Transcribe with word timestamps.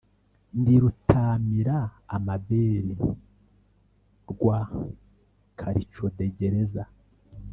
Ndi 0.59 0.75
Rutamira 0.81 1.77
amabeli 2.15 2.95
rwa 4.31 4.59
Kalicudegereza, 5.59 6.83